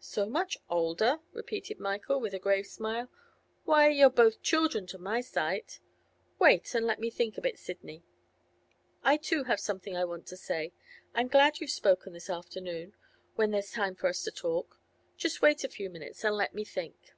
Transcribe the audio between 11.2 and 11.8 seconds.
glad you've